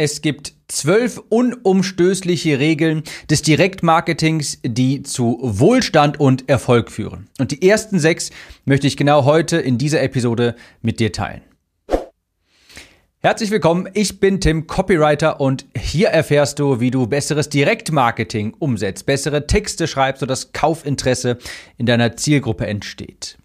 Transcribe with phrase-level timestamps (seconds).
[0.00, 7.26] Es gibt zwölf unumstößliche Regeln des Direktmarketings, die zu Wohlstand und Erfolg führen.
[7.40, 8.30] Und die ersten sechs
[8.64, 11.40] möchte ich genau heute in dieser Episode mit dir teilen.
[13.18, 19.04] Herzlich willkommen, ich bin Tim, Copywriter und hier erfährst du, wie du besseres Direktmarketing umsetzt,
[19.04, 21.38] bessere Texte schreibst, sodass Kaufinteresse
[21.76, 23.36] in deiner Zielgruppe entsteht.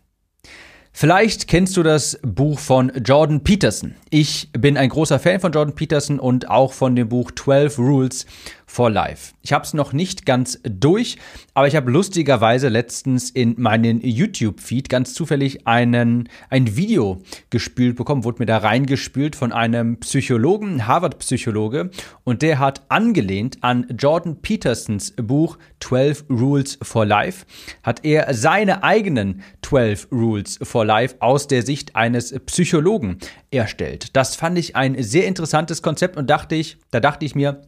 [0.96, 3.96] Vielleicht kennst du das Buch von Jordan Peterson.
[4.12, 8.28] Ich bin ein großer Fan von Jordan Peterson und auch von dem Buch 12 Rules
[8.74, 9.36] for Life.
[9.44, 11.18] Ich habe es noch nicht ganz durch,
[11.54, 18.24] aber ich habe lustigerweise letztens in meinen YouTube-Feed ganz zufällig einen, ein Video gespült bekommen,
[18.24, 21.92] wurde mir da reingespült von einem Psychologen, Harvard-Psychologe,
[22.24, 27.46] und der hat angelehnt an Jordan Petersons Buch 12 Rules for Life,
[27.84, 33.20] hat er seine eigenen 12 Rules for Life aus der Sicht eines Psychologen
[33.52, 34.16] erstellt.
[34.16, 37.62] Das fand ich ein sehr interessantes Konzept und dachte ich, da dachte ich mir,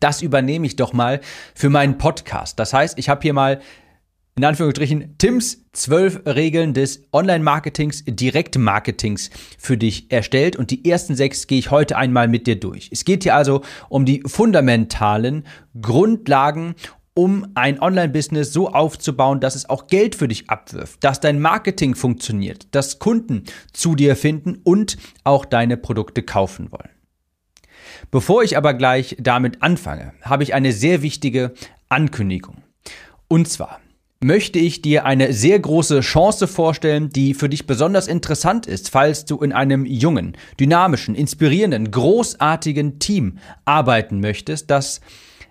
[0.00, 1.20] das übernehme ich doch mal
[1.54, 2.58] für meinen Podcast.
[2.58, 3.60] Das heißt, ich habe hier mal
[4.38, 11.48] in Anführungsstrichen Tims zwölf Regeln des Online-Marketings, Direktmarketings für dich erstellt und die ersten sechs
[11.48, 12.88] gehe ich heute einmal mit dir durch.
[12.92, 15.44] Es geht hier also um die fundamentalen
[15.82, 16.76] Grundlagen,
[17.14, 21.96] um ein Online-Business so aufzubauen, dass es auch Geld für dich abwirft, dass dein Marketing
[21.96, 26.97] funktioniert, dass Kunden zu dir finden und auch deine Produkte kaufen wollen.
[28.10, 31.52] Bevor ich aber gleich damit anfange, habe ich eine sehr wichtige
[31.88, 32.58] Ankündigung.
[33.28, 33.80] Und zwar
[34.20, 39.24] möchte ich dir eine sehr große Chance vorstellen, die für dich besonders interessant ist, falls
[39.24, 45.00] du in einem jungen, dynamischen, inspirierenden, großartigen Team arbeiten möchtest, das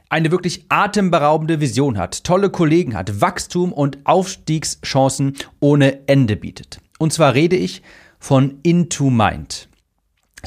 [0.09, 6.79] eine wirklich atemberaubende Vision hat, tolle Kollegen hat, Wachstum und Aufstiegschancen ohne Ende bietet.
[6.97, 7.81] Und zwar rede ich
[8.19, 9.69] von Into Mind.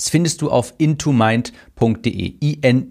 [0.01, 2.35] Das findest du auf intomind.de.
[2.43, 2.91] I-N-T-U-M-I-N-D.de.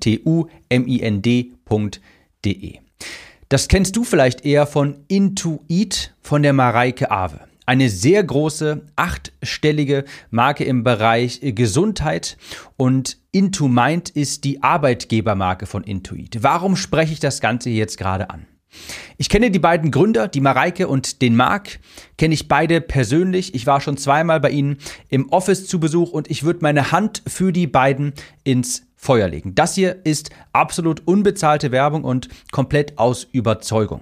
[3.50, 7.40] Das kennst du vielleicht eher von Intuit von der Mareike Awe.
[7.66, 12.38] Eine sehr große, achtstellige Marke im Bereich Gesundheit
[12.78, 16.44] und Intomind ist die Arbeitgebermarke von Intuit.
[16.44, 18.46] Warum spreche ich das Ganze jetzt gerade an?
[19.18, 21.80] Ich kenne die beiden Gründer, die Mareike und den Marc,
[22.18, 23.54] kenne ich beide persönlich.
[23.54, 24.78] Ich war schon zweimal bei ihnen
[25.10, 28.14] im Office zu Besuch und ich würde meine Hand für die beiden
[28.44, 29.56] ins Feuer legen.
[29.56, 34.02] Das hier ist absolut unbezahlte Werbung und komplett aus Überzeugung.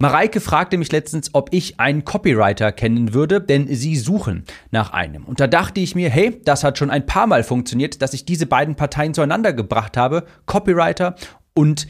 [0.00, 5.24] Mareike fragte mich letztens, ob ich einen Copywriter kennen würde, denn sie suchen nach einem.
[5.24, 8.24] Und da dachte ich mir, hey, das hat schon ein paar Mal funktioniert, dass ich
[8.24, 11.16] diese beiden Parteien zueinander gebracht habe, Copywriter
[11.52, 11.88] und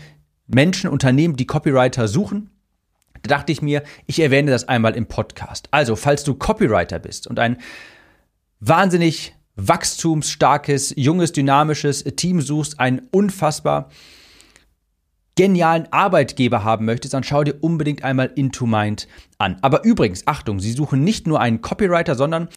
[0.48, 2.50] Menschen, Unternehmen, die Copywriter suchen.
[3.22, 5.68] Da dachte ich mir, ich erwähne das einmal im Podcast.
[5.70, 7.58] Also, falls du Copywriter bist und ein
[8.60, 13.90] wahnsinnig wachstumsstarkes, junges, dynamisches Team suchst, einen unfassbar
[15.36, 19.06] genialen Arbeitgeber haben möchtest, dann schau dir unbedingt einmal Into Mind
[19.38, 19.58] an.
[19.62, 22.48] Aber übrigens, Achtung, sie suchen nicht nur einen Copywriter, sondern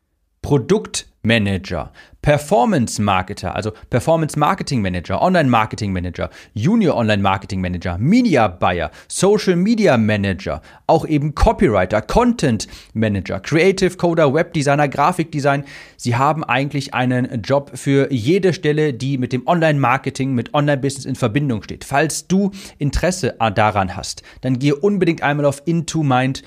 [1.22, 8.48] Produktmanager, Performance Marketer, also Performance Marketing Manager, Online Marketing Manager, Junior Online Marketing Manager, Media
[8.48, 15.64] Buyer, Social Media Manager, auch eben Copywriter, Content Manager, Creative Coder, Webdesigner, Grafikdesign.
[15.98, 20.78] Sie haben eigentlich einen Job für jede Stelle, die mit dem Online Marketing, mit Online
[20.80, 21.84] Business in Verbindung steht.
[21.86, 26.44] Falls du Interesse daran hast, dann gehe unbedingt einmal auf intomind.de.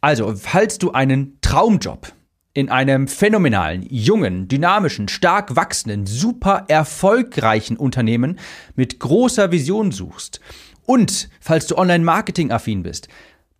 [0.00, 2.12] Also, falls du einen Traumjob
[2.54, 8.38] in einem phänomenalen, jungen, dynamischen, stark wachsenden, super erfolgreichen Unternehmen
[8.76, 10.40] mit großer Vision suchst
[10.86, 13.08] und falls du Online-Marketing-affin bist,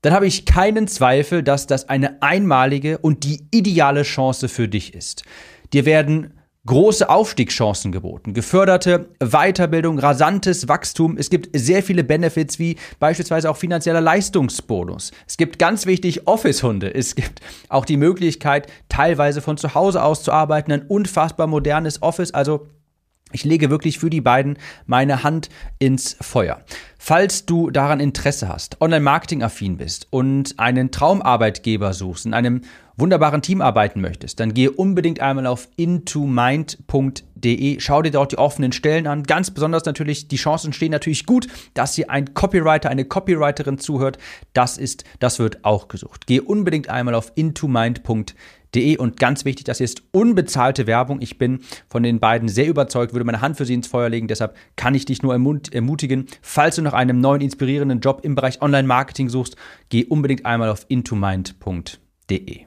[0.03, 4.95] dann habe ich keinen Zweifel, dass das eine einmalige und die ideale Chance für dich
[4.95, 5.25] ist.
[5.73, 6.35] Dir werden
[6.67, 11.17] große Aufstiegschancen geboten, geförderte Weiterbildung, rasantes Wachstum.
[11.19, 15.13] Es gibt sehr viele Benefits wie beispielsweise auch finanzieller Leistungsbonus.
[15.27, 16.95] Es gibt ganz wichtig Office-Hunde.
[16.95, 20.73] Es gibt auch die Möglichkeit, teilweise von zu Hause aus zu arbeiten.
[20.73, 22.33] Ein unfassbar modernes Office.
[22.33, 22.67] Also
[23.33, 26.63] ich lege wirklich für die beiden meine Hand ins Feuer.
[26.99, 32.63] Falls du daran Interesse hast, Online-Marketing-affin bist und einen Traumarbeitgeber suchst, in einem
[32.97, 36.81] wunderbaren Team arbeiten möchtest, dann gehe unbedingt einmal auf intomind.de,
[37.81, 39.23] schau dir dort die offenen Stellen an.
[39.25, 44.19] Ganz besonders natürlich, die Chancen stehen natürlich gut, dass hier ein Copywriter, eine Copywriterin zuhört.
[44.53, 46.27] Das ist, das wird auch gesucht.
[46.27, 51.21] Gehe unbedingt einmal auf intomind.de und ganz wichtig, das ist unbezahlte Werbung.
[51.21, 54.29] Ich bin von den beiden sehr überzeugt, würde meine Hand für sie ins Feuer legen.
[54.29, 58.63] Deshalb kann ich dich nur ermutigen, falls du nach einem neuen inspirierenden Job im Bereich
[58.63, 59.57] Online-Marketing suchst,
[59.91, 62.67] geh unbedingt einmal auf intomind.de.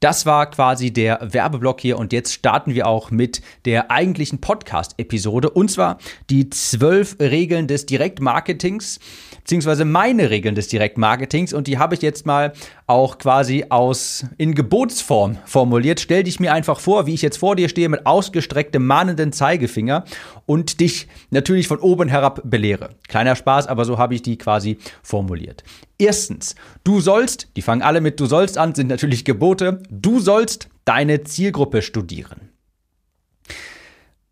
[0.00, 5.50] Das war quasi der Werbeblock hier und jetzt starten wir auch mit der eigentlichen Podcast-Episode
[5.50, 5.98] und zwar
[6.30, 9.00] die zwölf Regeln des Direktmarketings
[9.38, 12.52] beziehungsweise meine Regeln des Direktmarketings und die habe ich jetzt mal
[12.88, 16.00] auch quasi aus in Gebotsform formuliert.
[16.00, 20.04] Stell dich mir einfach vor, wie ich jetzt vor dir stehe mit ausgestrecktem mahnenden Zeigefinger
[20.46, 22.96] und dich natürlich von oben herab belehre.
[23.06, 25.64] Kleiner Spaß, aber so habe ich die quasi formuliert.
[25.98, 30.70] Erstens, du sollst, die fangen alle mit du sollst an, sind natürlich Gebote, du sollst
[30.86, 32.48] deine Zielgruppe studieren.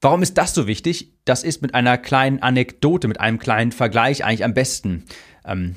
[0.00, 1.12] Warum ist das so wichtig?
[1.26, 5.04] Das ist mit einer kleinen Anekdote, mit einem kleinen Vergleich eigentlich am besten
[5.44, 5.76] ähm,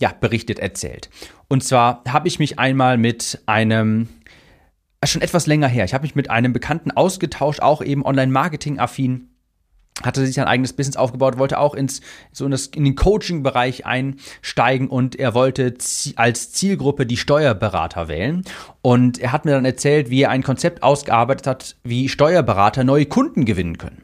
[0.00, 1.10] ja, berichtet erzählt.
[1.48, 4.08] Und zwar habe ich mich einmal mit einem
[5.00, 5.84] äh, schon etwas länger her.
[5.84, 9.28] Ich habe mich mit einem Bekannten ausgetauscht, auch eben Online-Marketing-affin
[10.02, 12.00] hatte sich ein eigenes Business aufgebaut, wollte auch ins,
[12.32, 15.74] so in, das, in den Coaching-Bereich einsteigen und er wollte
[16.16, 18.42] als Zielgruppe die Steuerberater wählen.
[18.80, 23.06] Und er hat mir dann erzählt, wie er ein Konzept ausgearbeitet hat, wie Steuerberater neue
[23.06, 24.02] Kunden gewinnen können.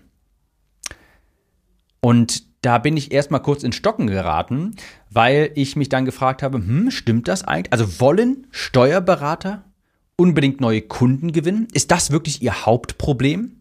[2.01, 4.75] Und da bin ich erstmal kurz in Stocken geraten,
[5.11, 7.73] weil ich mich dann gefragt habe, hm, stimmt das eigentlich?
[7.73, 9.65] Also wollen Steuerberater
[10.17, 11.69] unbedingt neue Kunden gewinnen?
[11.73, 13.61] Ist das wirklich ihr Hauptproblem?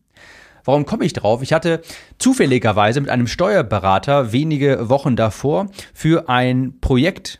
[0.65, 1.41] Warum komme ich drauf?
[1.43, 1.81] Ich hatte
[2.17, 7.39] zufälligerweise mit einem Steuerberater wenige Wochen davor für ein Projekt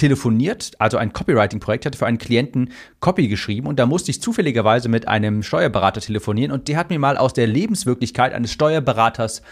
[0.00, 4.88] telefoniert, also ein Copywriting-Projekt, hatte für einen Klienten Copy geschrieben und da musste ich zufälligerweise
[4.88, 9.42] mit einem Steuerberater telefonieren und der hat mir mal aus der Lebenswirklichkeit eines Steuerberaters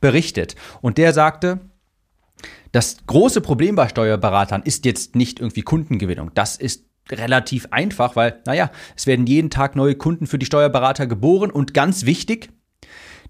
[0.00, 0.56] berichtet.
[0.80, 1.60] Und der sagte,
[2.72, 6.30] das große Problem bei Steuerberatern ist jetzt nicht irgendwie Kundengewinnung.
[6.34, 11.06] Das ist relativ einfach, weil, naja, es werden jeden Tag neue Kunden für die Steuerberater
[11.06, 12.48] geboren und ganz wichtig,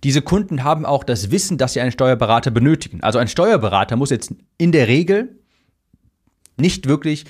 [0.05, 3.03] diese Kunden haben auch das Wissen, dass sie einen Steuerberater benötigen.
[3.03, 5.39] Also ein Steuerberater muss jetzt in der Regel
[6.59, 7.25] nicht wirklich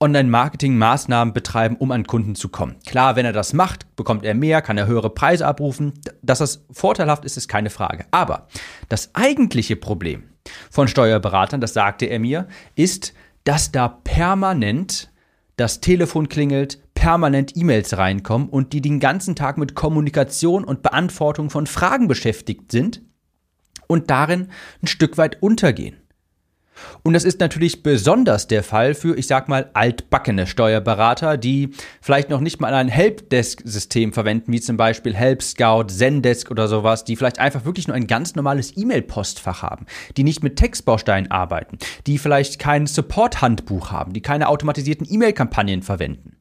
[0.00, 2.76] Online-Marketing-Maßnahmen betreiben, um an Kunden zu kommen.
[2.86, 5.94] Klar, wenn er das macht, bekommt er mehr, kann er höhere Preise abrufen.
[6.22, 8.04] Dass das vorteilhaft ist, ist keine Frage.
[8.10, 8.48] Aber
[8.88, 10.24] das eigentliche Problem
[10.70, 13.14] von Steuerberatern, das sagte er mir, ist,
[13.44, 15.10] dass da permanent
[15.56, 21.50] das Telefon klingelt, permanent E-Mails reinkommen und die den ganzen Tag mit Kommunikation und Beantwortung
[21.50, 23.02] von Fragen beschäftigt sind
[23.86, 24.48] und darin
[24.82, 25.96] ein Stück weit untergehen.
[27.02, 31.70] Und das ist natürlich besonders der Fall für, ich sag mal, altbackene Steuerberater, die
[32.00, 37.04] vielleicht noch nicht mal ein Helpdesk-System verwenden, wie zum Beispiel Help Scout, Zendesk oder sowas,
[37.04, 39.86] die vielleicht einfach wirklich nur ein ganz normales E-Mail-Postfach haben,
[40.16, 46.36] die nicht mit Textbausteinen arbeiten, die vielleicht kein Support-Handbuch haben, die keine automatisierten E-Mail-Kampagnen verwenden.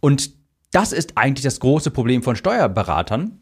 [0.00, 0.30] Und
[0.72, 3.40] das ist eigentlich das große Problem von Steuerberatern,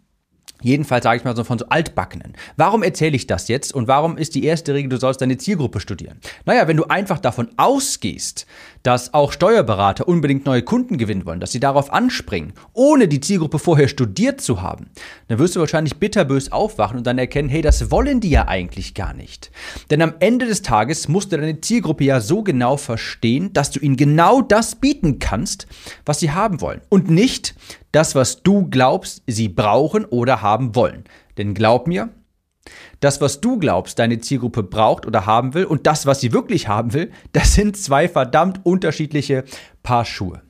[0.62, 2.34] Jedenfalls sage ich mal so von so altbackenen.
[2.56, 5.80] Warum erzähle ich das jetzt und warum ist die erste Regel, du sollst deine Zielgruppe
[5.80, 6.18] studieren?
[6.46, 8.46] Naja, wenn du einfach davon ausgehst,
[8.84, 13.58] dass auch Steuerberater unbedingt neue Kunden gewinnen wollen, dass sie darauf anspringen, ohne die Zielgruppe
[13.58, 14.90] vorher studiert zu haben,
[15.26, 18.94] dann wirst du wahrscheinlich bitterbös aufwachen und dann erkennen, hey, das wollen die ja eigentlich
[18.94, 19.50] gar nicht.
[19.90, 23.80] Denn am Ende des Tages musst du deine Zielgruppe ja so genau verstehen, dass du
[23.80, 25.66] ihnen genau das bieten kannst,
[26.04, 26.82] was sie haben wollen.
[26.90, 27.54] Und nicht,
[27.90, 31.04] das, was du glaubst, sie brauchen oder haben wollen.
[31.38, 32.10] Denn glaub mir,
[33.00, 36.68] das, was du glaubst, deine Zielgruppe braucht oder haben will und das, was sie wirklich
[36.68, 39.44] haben will, das sind zwei verdammt unterschiedliche
[39.82, 40.42] Paar Schuhe.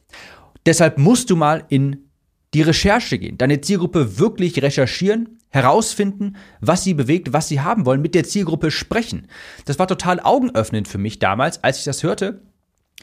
[0.67, 2.11] Deshalb musst du mal in
[2.55, 8.03] die Recherche gehen, deine Zielgruppe wirklich recherchieren, herausfinden, was sie bewegt, was sie haben wollen,
[8.03, 9.29] mit der Zielgruppe sprechen.
[9.67, 12.43] Das war total augenöffnend für mich damals, als ich das hörte.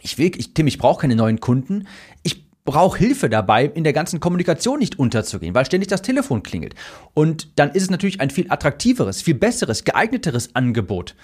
[0.02, 1.88] Ich will, ich, Tim, ich brauche keine neuen Kunden.
[2.24, 6.76] Ich brauche Hilfe dabei, in der ganzen Kommunikation nicht unterzugehen, weil ständig das Telefon klingelt.
[7.14, 11.16] Und dann ist es natürlich ein viel attraktiveres, viel besseres, geeigneteres Angebot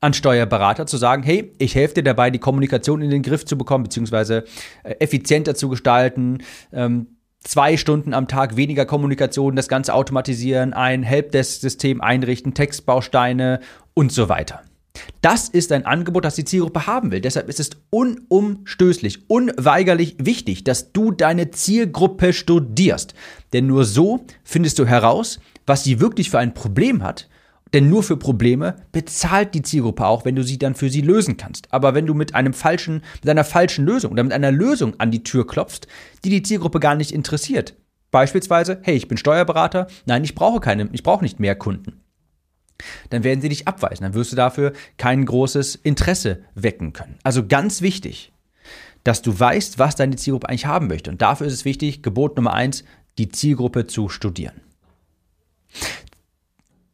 [0.00, 3.56] an Steuerberater zu sagen, hey, ich helfe dir dabei, die Kommunikation in den Griff zu
[3.56, 4.44] bekommen, beziehungsweise
[4.82, 6.38] äh, effizienter zu gestalten,
[6.72, 7.06] ähm,
[7.40, 13.60] zwei Stunden am Tag weniger Kommunikation, das Ganze automatisieren, ein Helpdesk-System einrichten, Textbausteine
[13.94, 14.62] und so weiter.
[15.24, 17.22] Das ist ein Angebot, das die Zielgruppe haben will.
[17.22, 23.14] Deshalb ist es unumstößlich, unweigerlich wichtig, dass du deine Zielgruppe studierst.
[23.54, 27.30] Denn nur so findest du heraus, was sie wirklich für ein Problem hat.
[27.72, 31.38] Denn nur für Probleme bezahlt die Zielgruppe auch, wenn du sie dann für sie lösen
[31.38, 31.72] kannst.
[31.72, 35.10] Aber wenn du mit einem falschen, mit einer falschen Lösung oder mit einer Lösung an
[35.10, 35.88] die Tür klopfst,
[36.24, 37.76] die die Zielgruppe gar nicht interessiert.
[38.10, 42.03] Beispielsweise, hey, ich bin Steuerberater, nein, ich brauche keine, ich brauche nicht mehr Kunden
[43.10, 44.04] dann werden sie dich abweisen.
[44.04, 47.18] Dann wirst du dafür kein großes Interesse wecken können.
[47.22, 48.32] Also ganz wichtig,
[49.04, 51.10] dass du weißt, was deine Zielgruppe eigentlich haben möchte.
[51.10, 52.84] Und dafür ist es wichtig, Gebot Nummer eins,
[53.18, 54.60] die Zielgruppe zu studieren.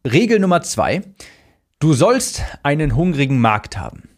[0.06, 1.02] Regel Nummer zwei,
[1.78, 4.08] du sollst einen hungrigen Markt haben.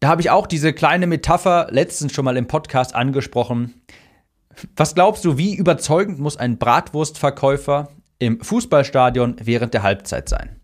[0.00, 3.80] Da habe ich auch diese kleine Metapher letztens schon mal im Podcast angesprochen.
[4.76, 10.60] Was glaubst du, wie überzeugend muss ein Bratwurstverkäufer im Fußballstadion während der Halbzeit sein?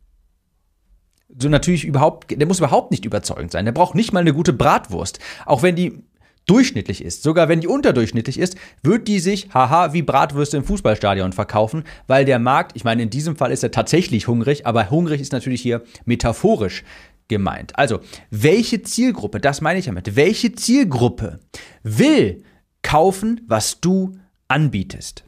[1.39, 3.65] So natürlich überhaupt, der muss überhaupt nicht überzeugend sein.
[3.65, 5.21] Der braucht nicht mal eine gute Bratwurst.
[5.47, 6.03] Auch wenn die
[6.47, 11.33] durchschnittlich ist, sogar wenn die unterdurchschnittlich ist, wird die sich, haha, wie Bratwürste im Fußballstadion
[11.33, 15.21] verkaufen, weil der Markt, ich meine, in diesem Fall ist er tatsächlich hungrig, aber hungrig
[15.21, 16.83] ist natürlich hier metaphorisch
[17.29, 17.79] gemeint.
[17.79, 21.39] Also, welche Zielgruppe, das meine ich damit, welche Zielgruppe
[21.85, 22.43] will
[22.83, 25.25] kaufen, was du anbietest?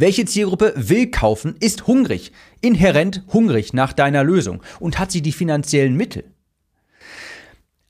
[0.00, 5.30] Welche Zielgruppe will kaufen, ist hungrig, inhärent hungrig nach deiner Lösung und hat sie die
[5.30, 6.24] finanziellen Mittel?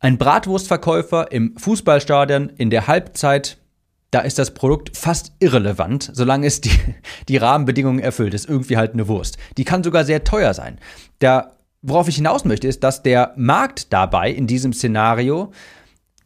[0.00, 3.58] Ein Bratwurstverkäufer im Fußballstadion in der Halbzeit,
[4.10, 6.76] da ist das Produkt fast irrelevant, solange es die,
[7.28, 8.34] die Rahmenbedingungen erfüllt.
[8.34, 9.36] ist irgendwie halt eine Wurst.
[9.56, 10.80] Die kann sogar sehr teuer sein.
[11.20, 15.52] Der, worauf ich hinaus möchte, ist, dass der Markt dabei in diesem Szenario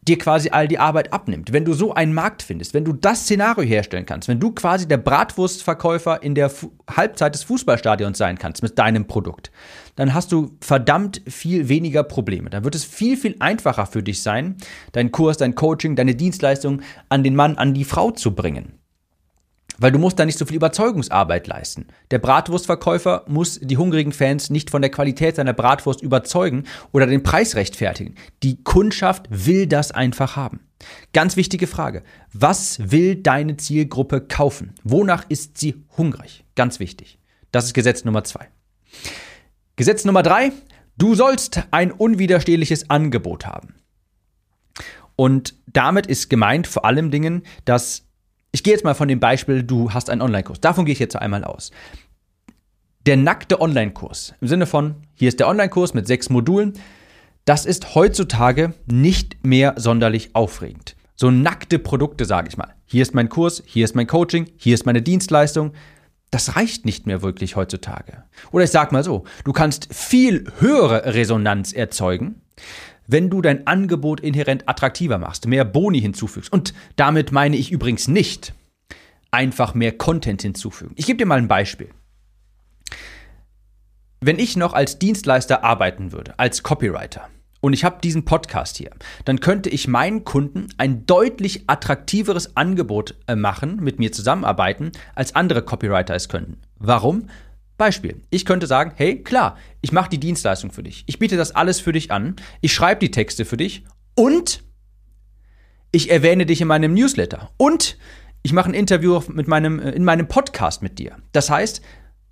[0.07, 1.51] dir quasi all die Arbeit abnimmt.
[1.51, 4.87] Wenn du so einen Markt findest, wenn du das Szenario herstellen kannst, wenn du quasi
[4.87, 9.51] der Bratwurstverkäufer in der Fu Halbzeit des Fußballstadions sein kannst mit deinem Produkt,
[9.95, 12.51] dann hast du verdammt viel weniger Probleme.
[12.51, 14.57] Dann wird es viel, viel einfacher für dich sein,
[14.91, 18.73] deinen Kurs, dein Coaching, deine Dienstleistung an den Mann, an die Frau zu bringen.
[19.77, 21.87] Weil du musst da nicht so viel Überzeugungsarbeit leisten.
[22.11, 27.23] Der Bratwurstverkäufer muss die hungrigen Fans nicht von der Qualität seiner Bratwurst überzeugen oder den
[27.23, 28.15] Preis rechtfertigen.
[28.43, 30.61] Die Kundschaft will das einfach haben.
[31.13, 32.03] Ganz wichtige Frage.
[32.33, 34.73] Was will deine Zielgruppe kaufen?
[34.83, 36.45] Wonach ist sie hungrig?
[36.55, 37.19] Ganz wichtig.
[37.51, 38.49] Das ist Gesetz Nummer zwei.
[39.75, 40.51] Gesetz Nummer drei.
[40.97, 43.75] Du sollst ein unwiderstehliches Angebot haben.
[45.15, 48.04] Und damit ist gemeint vor allem Dingen, dass
[48.55, 50.61] ich gehe jetzt mal von dem Beispiel, du hast einen Online-Kurs.
[50.61, 51.71] Davon gehe ich jetzt einmal aus.
[53.05, 56.71] Der nackte Online-Kurs, im Sinne von, hier ist der Online-Kurs mit sechs Modulen,
[57.43, 60.95] das ist heutzutage nicht mehr sonderlich aufregend.
[61.17, 62.73] So nackte Produkte, sage ich mal.
[62.85, 65.73] Hier ist mein Kurs, hier ist mein Coaching, hier ist meine Dienstleistung.
[66.31, 68.23] Das reicht nicht mehr wirklich heutzutage.
[68.53, 72.41] Oder ich sage mal so, du kannst viel höhere Resonanz erzeugen,
[73.07, 76.51] wenn du dein Angebot inhärent attraktiver machst, mehr Boni hinzufügst.
[76.51, 78.53] Und damit meine ich übrigens nicht
[79.31, 80.93] einfach mehr Content hinzufügen.
[80.95, 81.89] Ich gebe dir mal ein Beispiel.
[84.21, 87.27] Wenn ich noch als Dienstleister arbeiten würde, als Copywriter,
[87.65, 88.91] und ich habe diesen Podcast hier,
[89.25, 95.33] dann könnte ich meinen Kunden ein deutlich attraktiveres Angebot äh, machen, mit mir zusammenarbeiten, als
[95.35, 96.61] andere Copywriter es könnten.
[96.77, 97.27] Warum?
[97.77, 98.21] Beispiel.
[98.29, 101.03] Ich könnte sagen, hey, klar, ich mache die Dienstleistung für dich.
[101.07, 102.35] Ich biete das alles für dich an.
[102.61, 103.83] Ich schreibe die Texte für dich
[104.15, 104.63] und
[105.91, 107.97] ich erwähne dich in meinem Newsletter und
[108.43, 111.17] ich mache ein Interview mit meinem, äh, in meinem Podcast mit dir.
[111.31, 111.81] Das heißt,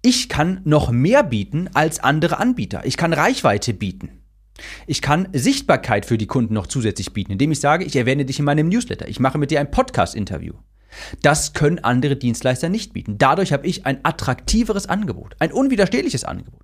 [0.02, 2.86] ich kann noch mehr bieten als andere Anbieter.
[2.86, 4.24] Ich kann Reichweite bieten.
[4.86, 8.38] Ich kann Sichtbarkeit für die Kunden noch zusätzlich bieten, indem ich sage, ich erwähne dich
[8.38, 9.08] in meinem Newsletter.
[9.08, 10.54] Ich mache mit dir ein Podcast-Interview.
[11.22, 13.18] Das können andere Dienstleister nicht bieten.
[13.18, 16.64] Dadurch habe ich ein attraktiveres Angebot, ein unwiderstehliches Angebot.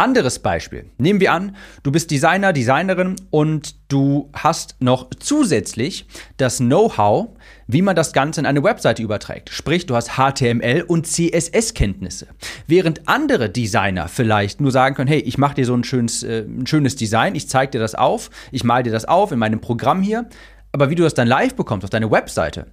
[0.00, 0.86] Anderes Beispiel.
[0.96, 6.06] Nehmen wir an, du bist Designer, Designerin und du hast noch zusätzlich
[6.38, 9.50] das Know-how, wie man das Ganze in eine Webseite überträgt.
[9.50, 12.28] Sprich, du hast HTML und CSS-Kenntnisse.
[12.66, 16.46] Während andere Designer vielleicht nur sagen können, hey, ich mache dir so ein schönes, äh,
[16.48, 19.60] ein schönes Design, ich zeige dir das auf, ich male dir das auf in meinem
[19.60, 20.30] Programm hier,
[20.72, 22.68] aber wie du das dann live bekommst auf deine Webseite,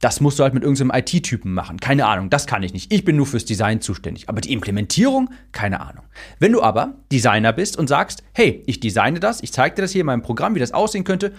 [0.00, 1.78] das musst du halt mit irgendeinem IT-Typen machen.
[1.78, 2.92] Keine Ahnung, das kann ich nicht.
[2.92, 4.28] Ich bin nur fürs Design zuständig.
[4.28, 6.04] Aber die Implementierung, keine Ahnung.
[6.38, 9.92] Wenn du aber Designer bist und sagst, hey, ich designe das, ich zeige dir das
[9.92, 11.32] hier in meinem Programm, wie das aussehen könnte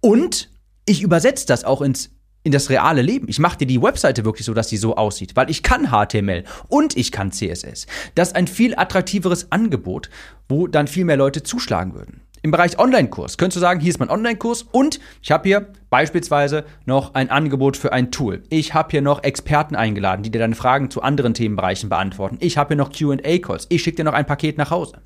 [0.00, 0.50] und
[0.86, 2.10] ich übersetze das auch ins
[2.46, 3.26] in das reale Leben.
[3.28, 6.44] Ich mache dir die Webseite wirklich so, dass sie so aussieht, weil ich kann HTML
[6.68, 7.86] und ich kann CSS.
[8.14, 10.10] Das ist ein viel attraktiveres Angebot,
[10.46, 12.20] wo dann viel mehr Leute zuschlagen würden.
[12.44, 16.66] Im Bereich Online-Kurs könntest du sagen, hier ist mein Online-Kurs und ich habe hier beispielsweise
[16.84, 18.42] noch ein Angebot für ein Tool.
[18.50, 22.36] Ich habe hier noch Experten eingeladen, die dir deine Fragen zu anderen Themenbereichen beantworten.
[22.40, 23.68] Ich habe hier noch QA-Calls.
[23.70, 25.00] Ich schicke dir noch ein Paket nach Hause.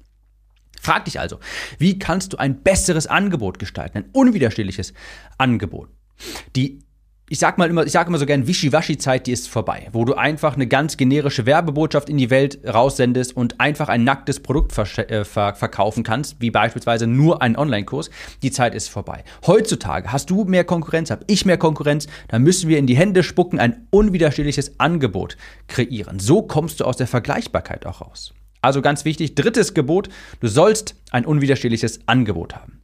[0.80, 1.38] Frag dich also,
[1.78, 4.92] wie kannst du ein besseres Angebot gestalten, ein unwiderstehliches
[5.38, 5.90] Angebot?
[6.56, 6.80] Die
[7.28, 10.14] ich sag mal immer, ich sage immer so gern, Wischiwaschi-Zeit, die ist vorbei, wo du
[10.14, 15.24] einfach eine ganz generische Werbebotschaft in die Welt raussendest und einfach ein nacktes Produkt äh,
[15.24, 18.10] ver verkaufen kannst, wie beispielsweise nur einen Online-Kurs.
[18.42, 19.24] Die Zeit ist vorbei.
[19.46, 23.22] Heutzutage hast du mehr Konkurrenz, hab ich mehr Konkurrenz, dann müssen wir in die Hände
[23.22, 26.18] spucken, ein unwiderstehliches Angebot kreieren.
[26.18, 28.32] So kommst du aus der Vergleichbarkeit auch raus.
[28.60, 30.08] Also ganz wichtig, drittes Gebot,
[30.40, 32.82] du sollst ein unwiderstehliches Angebot haben.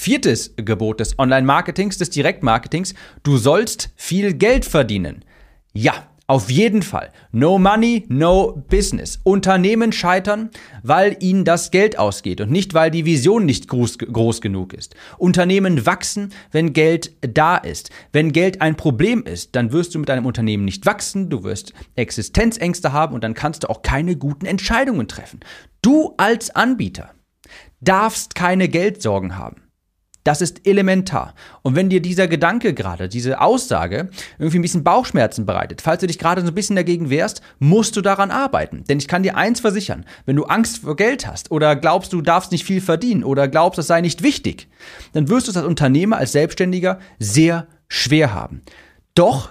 [0.00, 5.24] Viertes Gebot des Online-Marketings, des Direktmarketings, du sollst viel Geld verdienen.
[5.72, 7.10] Ja, Auf jeden Fall.
[7.32, 9.18] No money, no business.
[9.24, 10.50] Unternehmen scheitern,
[10.82, 14.94] weil ihnen das Geld ausgeht und nicht, weil die Vision nicht groß, groß, genug ist.
[15.16, 17.88] Unternehmen wachsen, wenn Geld da ist.
[18.12, 21.72] Wenn Geld ein Problem ist, dann wirst du mit deinem Unternehmen nicht wachsen, du wirst
[21.96, 25.40] Existenzängste haben und dann kannst du auch keine guten Entscheidungen treffen.
[25.80, 27.14] Du als Anbieter
[27.80, 29.62] darfst keine Geldsorgen haben.
[30.28, 31.32] Das ist elementar.
[31.62, 36.06] Und wenn dir dieser Gedanke gerade, diese Aussage irgendwie ein bisschen Bauchschmerzen bereitet, falls du
[36.06, 38.84] dich gerade so ein bisschen dagegen wehrst, musst du daran arbeiten.
[38.90, 42.20] Denn ich kann dir eins versichern, wenn du Angst vor Geld hast oder glaubst, du
[42.20, 44.68] darfst nicht viel verdienen oder glaubst, das sei nicht wichtig,
[45.14, 48.60] dann wirst du es als Unternehmer, als Selbstständiger sehr schwer haben.
[49.14, 49.48] Doch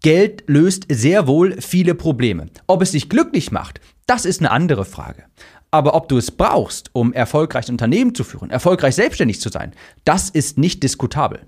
[0.00, 2.46] Geld löst sehr wohl viele Probleme.
[2.68, 5.24] Ob es dich glücklich macht, das ist eine andere Frage.
[5.70, 9.72] Aber ob du es brauchst, um erfolgreich ein Unternehmen zu führen, erfolgreich selbstständig zu sein,
[10.04, 11.46] das ist nicht diskutabel.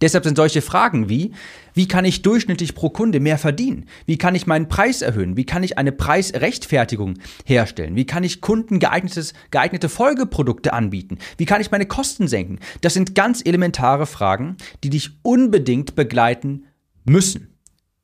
[0.00, 1.32] Deshalb sind solche Fragen wie,
[1.74, 3.86] wie kann ich durchschnittlich pro Kunde mehr verdienen?
[4.06, 5.36] Wie kann ich meinen Preis erhöhen?
[5.36, 7.96] Wie kann ich eine Preisrechtfertigung herstellen?
[7.96, 11.18] Wie kann ich Kunden geeignetes, geeignete Folgeprodukte anbieten?
[11.36, 12.60] Wie kann ich meine Kosten senken?
[12.82, 16.66] Das sind ganz elementare Fragen, die dich unbedingt begleiten
[17.04, 17.54] müssen.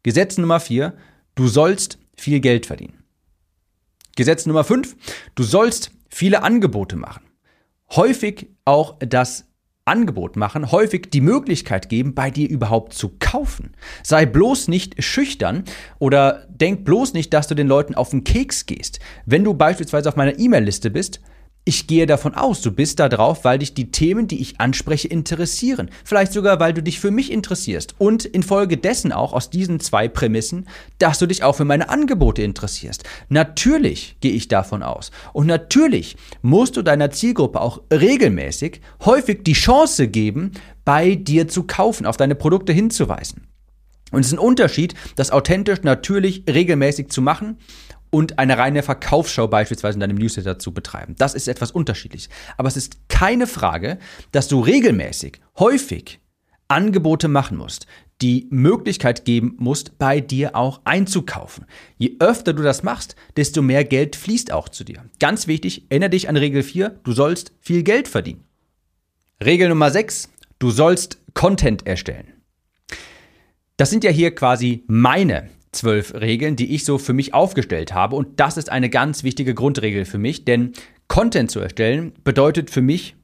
[0.02, 0.94] Gesetz Nummer vier:
[1.34, 3.03] du sollst viel Geld verdienen.
[4.16, 4.96] Gesetz Nummer 5,
[5.34, 7.24] du sollst viele Angebote machen.
[7.90, 9.46] Häufig auch das
[9.84, 13.72] Angebot machen, häufig die Möglichkeit geben, bei dir überhaupt zu kaufen.
[14.02, 15.64] Sei bloß nicht schüchtern
[15.98, 19.00] oder denk bloß nicht, dass du den Leuten auf den Keks gehst.
[19.26, 21.20] Wenn du beispielsweise auf meiner E-Mail-Liste bist,
[21.66, 25.08] ich gehe davon aus, du bist da drauf, weil dich die Themen, die ich anspreche,
[25.08, 25.90] interessieren.
[26.04, 27.94] Vielleicht sogar, weil du dich für mich interessierst.
[27.96, 30.68] Und infolgedessen auch aus diesen zwei Prämissen,
[30.98, 33.04] dass du dich auch für meine Angebote interessierst.
[33.30, 35.10] Natürlich gehe ich davon aus.
[35.32, 40.52] Und natürlich musst du deiner Zielgruppe auch regelmäßig, häufig die Chance geben,
[40.84, 43.46] bei dir zu kaufen, auf deine Produkte hinzuweisen.
[44.12, 47.56] Und es ist ein Unterschied, das authentisch, natürlich, regelmäßig zu machen
[48.14, 51.16] und eine reine Verkaufsschau beispielsweise in deinem Newsletter zu betreiben.
[51.18, 52.28] Das ist etwas unterschiedlich.
[52.56, 53.98] Aber es ist keine Frage,
[54.30, 56.20] dass du regelmäßig, häufig
[56.68, 57.88] Angebote machen musst,
[58.22, 61.66] die Möglichkeit geben musst, bei dir auch einzukaufen.
[61.98, 65.04] Je öfter du das machst, desto mehr Geld fließt auch zu dir.
[65.18, 68.44] Ganz wichtig, erinnere dich an Regel 4, du sollst viel Geld verdienen.
[69.44, 72.32] Regel Nummer 6, du sollst Content erstellen.
[73.76, 78.16] Das sind ja hier quasi meine zwölf Regeln, die ich so für mich aufgestellt habe.
[78.16, 80.72] Und das ist eine ganz wichtige Grundregel für mich, denn
[81.08, 83.16] Content zu erstellen bedeutet für mich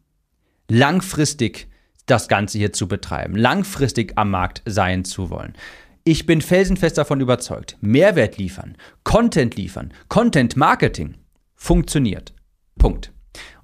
[0.69, 1.69] langfristig
[2.07, 5.55] das Ganze hier zu betreiben, langfristig am Markt sein zu wollen.
[6.05, 11.17] Ich bin felsenfest davon überzeugt, Mehrwert liefern, Content liefern, Content Marketing
[11.55, 12.33] funktioniert.
[12.79, 13.13] Punkt.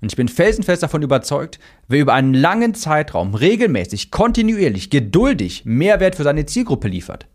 [0.01, 6.15] Und ich bin felsenfest davon überzeugt, wer über einen langen Zeitraum regelmäßig, kontinuierlich, geduldig Mehrwert
[6.15, 7.27] für seine Zielgruppe liefert,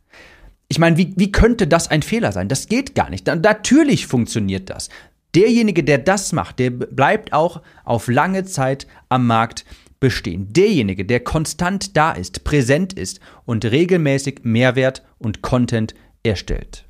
[0.71, 2.47] ich meine, wie, wie könnte das ein Fehler sein?
[2.47, 3.27] Das geht gar nicht.
[3.27, 4.87] Natürlich funktioniert das.
[5.35, 9.65] Derjenige, der das macht, der bleibt auch auf lange Zeit am Markt
[9.99, 10.53] bestehen.
[10.53, 16.85] Derjenige, der konstant da ist, präsent ist und regelmäßig Mehrwert und Content erstellt.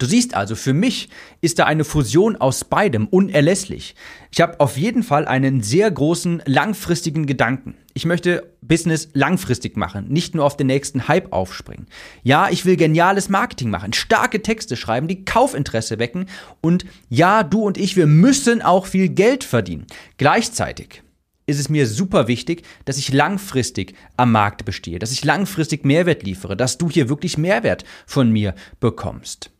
[0.00, 1.10] Du siehst also, für mich
[1.42, 3.94] ist da eine Fusion aus beidem unerlässlich.
[4.32, 7.74] Ich habe auf jeden Fall einen sehr großen langfristigen Gedanken.
[7.92, 11.86] Ich möchte Business langfristig machen, nicht nur auf den nächsten Hype aufspringen.
[12.22, 16.24] Ja, ich will geniales Marketing machen, starke Texte schreiben, die Kaufinteresse wecken
[16.62, 19.86] und ja, du und ich, wir müssen auch viel Geld verdienen.
[20.16, 21.02] Gleichzeitig
[21.44, 26.22] ist es mir super wichtig, dass ich langfristig am Markt bestehe, dass ich langfristig Mehrwert
[26.22, 29.50] liefere, dass du hier wirklich Mehrwert von mir bekommst.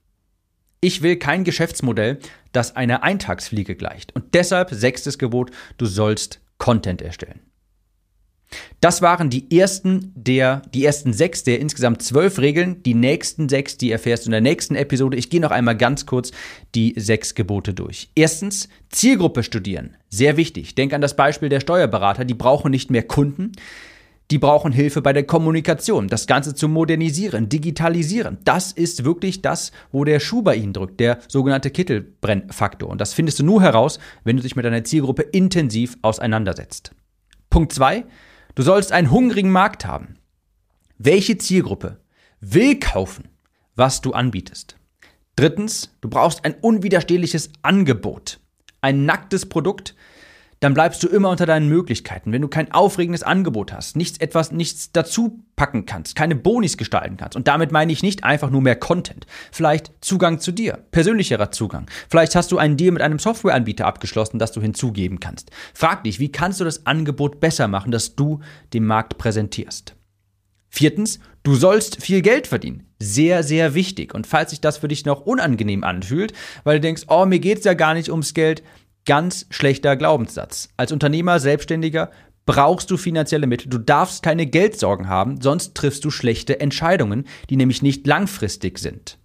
[0.83, 2.19] Ich will kein Geschäftsmodell,
[2.53, 4.15] das einer Eintagsfliege gleicht.
[4.15, 7.41] Und deshalb sechstes Gebot, du sollst Content erstellen.
[8.81, 12.83] Das waren die ersten der, die ersten sechs der insgesamt zwölf Regeln.
[12.83, 15.17] Die nächsten sechs, die erfährst du in der nächsten Episode.
[15.17, 16.33] Ich gehe noch einmal ganz kurz
[16.75, 18.11] die sechs Gebote durch.
[18.15, 19.97] Erstens, Zielgruppe studieren.
[20.09, 20.75] Sehr wichtig.
[20.75, 22.25] Denk an das Beispiel der Steuerberater.
[22.25, 23.53] Die brauchen nicht mehr Kunden.
[24.31, 28.39] Die brauchen Hilfe bei der Kommunikation, das Ganze zu modernisieren, digitalisieren.
[28.45, 32.89] Das ist wirklich das, wo der Schuh bei ihnen drückt, der sogenannte Kittelbrennfaktor.
[32.89, 36.93] Und das findest du nur heraus, wenn du dich mit deiner Zielgruppe intensiv auseinandersetzt.
[37.51, 38.05] Punkt zwei:
[38.55, 40.17] Du sollst einen hungrigen Markt haben.
[40.97, 41.99] Welche Zielgruppe
[42.41, 43.25] will kaufen,
[43.75, 44.77] was du anbietest?
[45.35, 48.39] Drittens, du brauchst ein unwiderstehliches Angebot.
[48.81, 49.97] Ein nacktes Produkt,
[50.61, 52.33] dann bleibst du immer unter deinen Möglichkeiten.
[52.33, 57.17] Wenn du kein aufregendes Angebot hast, nichts etwas, nichts dazu packen kannst, keine Bonis gestalten
[57.17, 57.35] kannst.
[57.35, 59.27] Und damit meine ich nicht einfach nur mehr Content.
[59.51, 61.87] Vielleicht Zugang zu dir, persönlicherer Zugang.
[62.11, 65.51] Vielleicht hast du einen Deal mit einem Softwareanbieter abgeschlossen, das du hinzugeben kannst.
[65.73, 68.41] Frag dich, wie kannst du das Angebot besser machen, das du
[68.75, 69.97] dem Markt präsentierst?
[70.69, 72.87] Viertens, Du sollst viel Geld verdienen.
[72.99, 74.15] Sehr, sehr wichtig.
[74.15, 77.59] Und falls sich das für dich noch unangenehm anfühlt, weil du denkst, oh, mir geht
[77.59, 78.63] es ja gar nicht ums Geld,
[79.07, 80.69] ganz schlechter Glaubenssatz.
[80.77, 82.11] Als Unternehmer, Selbstständiger
[82.47, 83.69] brauchst du finanzielle Mittel.
[83.69, 89.19] Du darfst keine Geldsorgen haben, sonst triffst du schlechte Entscheidungen, die nämlich nicht langfristig sind.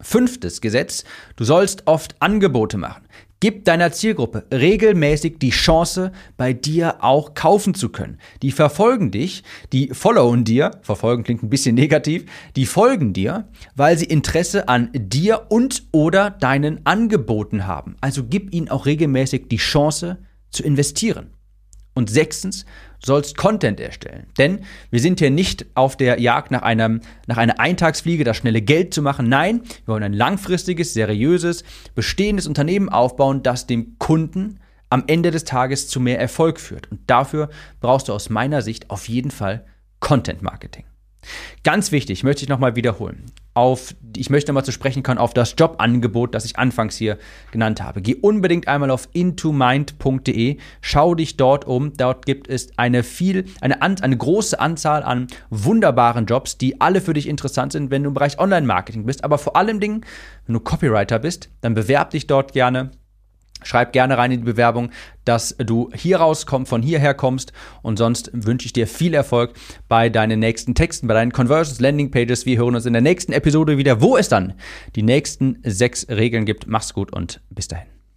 [0.00, 1.04] Fünftes Gesetz,
[1.36, 3.06] du sollst oft Angebote machen.
[3.44, 8.16] Gib deiner Zielgruppe regelmäßig die Chance, bei dir auch kaufen zu können.
[8.40, 12.24] Die verfolgen dich, die followen dir, verfolgen klingt ein bisschen negativ,
[12.56, 17.96] die folgen dir, weil sie Interesse an dir und oder deinen Angeboten haben.
[18.00, 21.34] Also gib ihnen auch regelmäßig die Chance zu investieren.
[21.92, 22.64] Und sechstens,
[23.04, 24.26] sollst Content erstellen.
[24.38, 28.62] Denn wir sind hier nicht auf der Jagd nach, einem, nach einer Eintagsfliege, das schnelle
[28.62, 29.28] Geld zu machen.
[29.28, 31.64] Nein, wir wollen ein langfristiges, seriöses,
[31.94, 36.90] bestehendes Unternehmen aufbauen, das dem Kunden am Ende des Tages zu mehr Erfolg führt.
[36.90, 39.64] Und dafür brauchst du aus meiner Sicht auf jeden Fall
[40.00, 40.84] Content Marketing.
[41.62, 43.24] Ganz wichtig, möchte ich nochmal wiederholen.
[43.54, 47.18] Auf, ich möchte nochmal zu sprechen kommen auf das Jobangebot, das ich anfangs hier
[47.52, 48.02] genannt habe.
[48.02, 51.92] Geh unbedingt einmal auf intomind.de, schau dich dort um.
[51.96, 57.14] Dort gibt es eine viel, eine, eine große Anzahl an wunderbaren Jobs, die alle für
[57.14, 59.22] dich interessant sind, wenn du im Bereich Online-Marketing bist.
[59.22, 60.02] Aber vor allem wenn
[60.48, 62.90] du Copywriter bist, dann bewerb dich dort gerne
[63.62, 64.90] Schreib gerne rein in die Bewerbung,
[65.24, 69.54] dass du hier rauskommst, von hierher kommst und sonst wünsche ich dir viel Erfolg
[69.88, 72.44] bei deinen nächsten Texten, bei deinen Conversions, Landing Pages.
[72.44, 74.54] Wir hören uns in der nächsten Episode wieder, wo es dann
[74.96, 76.66] die nächsten sechs Regeln gibt.
[76.66, 77.93] Mach's gut und bis dahin.